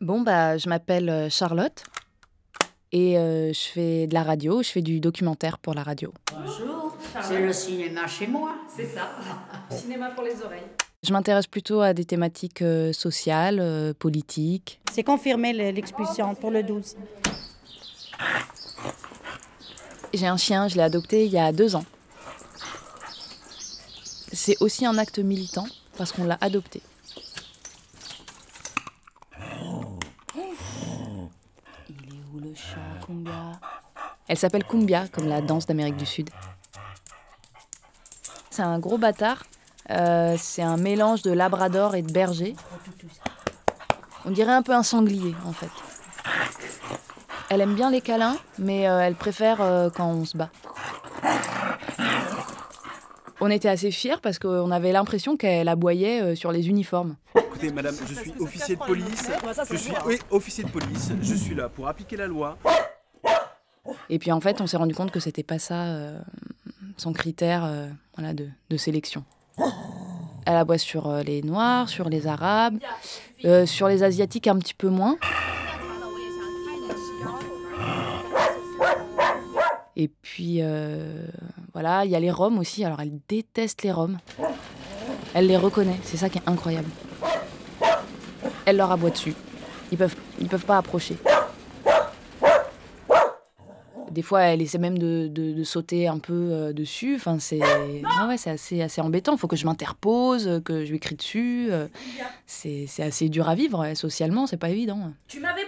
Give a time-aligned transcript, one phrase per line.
[0.00, 1.84] Bon, bah, je m'appelle euh, Charlotte
[2.92, 6.12] et euh, je fais de la radio, je fais du documentaire pour la radio.
[6.32, 8.54] Bonjour, c'est le cinéma chez moi.
[8.74, 9.10] C'est ça.
[9.70, 10.62] Cinéma pour les oreilles.
[11.02, 14.80] Je m'intéresse plutôt à des thématiques euh, sociales, euh, politiques.
[14.92, 16.96] C'est confirmé le- l'expulsion pour le 12.
[20.12, 21.84] J'ai un chien, je l'ai adopté il y a deux ans.
[24.32, 25.66] C'est aussi un acte militant
[25.96, 26.80] parce qu'on l'a adopté.
[31.88, 32.40] Il est où
[34.28, 36.30] Elle s'appelle Kumbia, comme la danse d'Amérique du Sud.
[38.50, 39.42] C'est un gros bâtard.
[39.90, 42.54] Euh, c'est un mélange de labrador et de berger.
[44.24, 45.70] On dirait un peu un sanglier, en fait.
[47.50, 50.50] Elle aime bien les câlins, mais euh, elle préfère euh, quand on se bat.
[53.40, 57.16] On était assez fiers parce qu'on avait l'impression qu'elle aboyait sur les uniformes.
[57.36, 59.30] Écoutez, madame, je suis officier de police.
[59.70, 61.10] Je suis oui, officier de police.
[61.20, 62.56] Je suis là pour appliquer la loi.
[64.10, 66.18] Et puis en fait, on s'est rendu compte que c'était pas ça euh,
[66.96, 67.88] son critère euh,
[68.70, 69.24] de, sélection.
[70.46, 72.78] Elle aboie sur euh, les Noirs, sur les Arabes,
[73.66, 75.16] sur les Asiatiques un petit peu moins.
[79.96, 80.60] Et puis
[81.72, 82.84] voilà, il y a les Roms aussi.
[82.84, 84.18] Alors elle déteste les Roms.
[85.34, 86.88] Elle les reconnaît, c'est ça qui est incroyable.
[88.66, 89.34] Elle leur aboie dessus.
[89.92, 91.16] Ils peuvent, ils peuvent pas approcher.
[94.14, 97.16] Des fois, elle essaie même de, de- de sauter un peu euh, dessus.
[97.16, 99.32] Enfin, c'est ah ouais, c'est assez, assez embêtant.
[99.34, 101.66] Il faut que je m'interpose, euh, que je lui crie dessus.
[101.70, 101.88] euh,
[102.46, 105.12] C'est c'est assez dur à vivre socialement, c'est pas évident.
[105.28, 105.63] Tu m'avais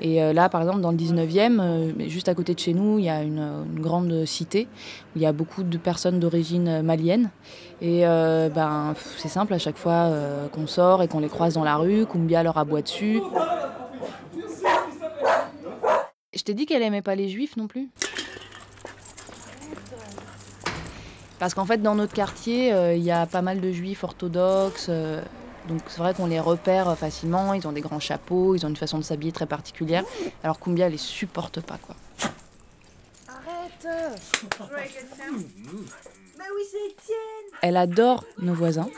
[0.00, 2.98] Et euh, là, par exemple, dans le 19e, euh, juste à côté de chez nous,
[2.98, 4.66] il y a une, grande cité
[5.14, 7.30] où il y a beaucoup de personnes d'origine euh, malienne.
[7.80, 10.08] Et ben, c'est simple, à chaque fois
[10.52, 13.20] qu'on sort et qu'on les croise dans la rue, Kumbia leur aboie dessus.
[16.32, 17.90] Je t'ai dit qu'elle aimait pas les juifs non plus
[21.40, 24.88] Parce qu'en fait, dans notre quartier, il y a pas mal de juifs orthodoxes.
[25.64, 27.54] Euh, donc c'est vrai qu'on les repère facilement.
[27.54, 30.04] Ils ont des grands chapeaux, ils ont une façon de s'habiller très particulière.
[30.42, 31.96] Alors Kumbia les supporte pas, quoi.
[37.62, 38.88] Elle adore nos voisins.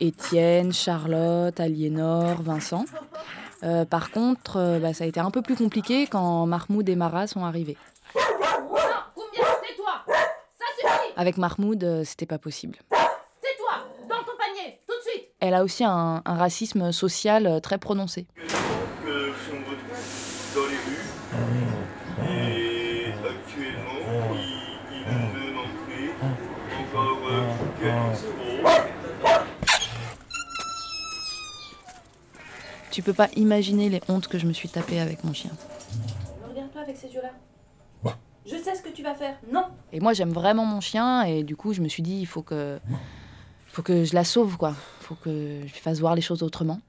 [0.00, 2.84] Étienne, Charlotte, Aliénor, Vincent.
[3.62, 6.96] Euh, par contre, euh, bah, ça a été un peu plus compliqué quand Mahmoud et
[6.96, 7.76] Mara sont arrivés.
[8.16, 8.20] Non,
[9.14, 10.04] combien Tais-toi
[10.58, 12.78] Ça suffit Avec Mahmoud, euh, c'était pas possible.
[12.90, 17.58] Tais-toi Dans ton panier Tout de suite Elle a aussi un, un racisme social euh,
[17.58, 18.28] très prononcé.
[18.36, 21.08] que si on retrouve dans les rues.
[22.30, 24.38] Et actuellement, il,
[24.92, 26.14] il nous donne entrée
[26.80, 27.42] encore euh,
[27.80, 28.22] quelques.
[32.92, 35.50] Tu peux pas imaginer les hontes que je me suis tapée avec mon chien.
[36.44, 38.12] Ne regarde pas avec ces yeux-là.
[38.46, 39.34] Je sais ce que tu vas faire.
[39.52, 42.26] Non Et moi, j'aime vraiment mon chien, et du coup, je me suis dit, il
[42.26, 42.78] faut que,
[43.72, 44.74] faut que je la sauve, quoi.
[45.00, 45.30] Faut que
[45.66, 46.80] je lui fasse voir les choses autrement.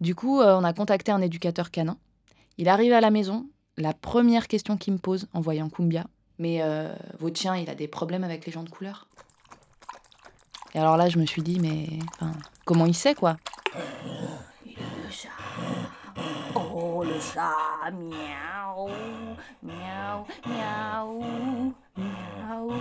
[0.00, 1.98] Du coup, euh, on a contacté un éducateur canin.
[2.56, 3.46] Il arrive à la maison.
[3.76, 6.06] La première question qu'il me pose en voyant Kumbia,
[6.38, 9.06] mais euh, votre chien, il a des problèmes avec les gens de couleur?
[10.74, 11.86] Et alors là, je me suis dit, mais
[12.64, 13.36] comment il sait, quoi?
[16.54, 18.88] Oh, le chat, miaou,
[19.62, 22.72] miaou, miaou, miaou,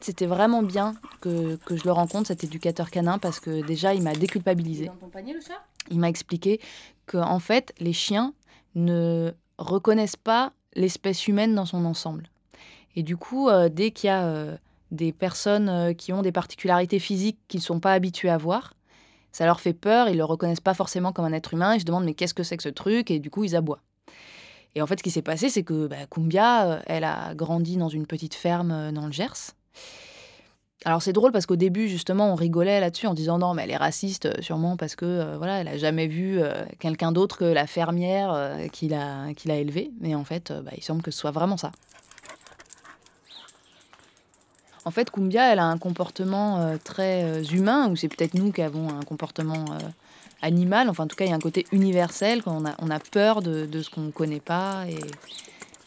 [0.00, 4.02] C'était vraiment bien que, que je le rencontre, cet éducateur canin, parce que déjà, il
[4.02, 4.86] m'a déculpabilisée.
[4.86, 6.60] Dans ton panier, le chat il m'a expliqué
[7.06, 8.34] que en fait les chiens
[8.74, 12.30] ne reconnaissent pas l'espèce humaine dans son ensemble.
[12.94, 14.56] Et du coup, euh, dès qu'il y a euh,
[14.90, 18.74] des personnes euh, qui ont des particularités physiques qu'ils ne sont pas habitués à voir,
[19.32, 21.84] ça leur fait peur, ils le reconnaissent pas forcément comme un être humain, ils se
[21.84, 23.80] demandent mais qu'est-ce que c'est que ce truc et du coup ils aboient.
[24.74, 27.76] Et en fait, ce qui s'est passé, c'est que bah, Kumbia, euh, elle a grandi
[27.76, 29.54] dans une petite ferme euh, dans le Gers.
[30.84, 33.72] Alors c'est drôle parce qu'au début justement on rigolait là-dessus en disant non mais elle
[33.72, 36.40] est raciste euh, sûrement parce que euh, voilà elle a jamais vu
[36.78, 41.10] quelqu'un d'autre que la fermière qui l'a élevée mais en fait bah, il semble que
[41.10, 41.72] ce soit vraiment ça.
[44.84, 48.88] En fait Kumbia elle a un comportement très humain ou c'est peut-être nous qui avons
[48.88, 49.64] un comportement
[50.42, 52.90] animal enfin en tout cas il y a un côté universel quand on a, on
[52.90, 54.98] a peur de, de ce qu'on ne connaît pas et,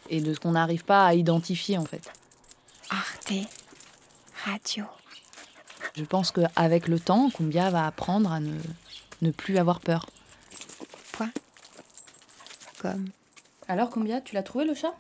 [0.10, 2.12] et de ce qu'on n'arrive pas à identifier en fait.
[2.90, 3.34] Arte
[4.46, 4.86] Radio.
[5.96, 8.54] Je pense qu'avec le temps, Kumbia va apprendre à ne,
[9.22, 10.08] ne plus avoir peur.
[11.14, 11.32] Point.
[12.82, 13.08] Comme
[13.68, 14.96] Alors Kumbia, tu l'as trouvé le chat?